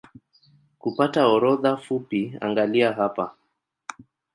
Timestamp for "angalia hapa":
2.41-3.35